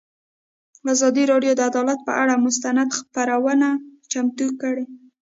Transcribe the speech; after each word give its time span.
ازادي 0.93 1.23
راډیو 1.31 1.53
د 1.55 1.61
عدالت 1.69 1.99
پر 2.05 2.15
اړه 2.23 2.35
مستند 2.45 2.89
خپرونه 2.99 3.69
چمتو 4.11 4.47
کړې. 4.61 4.85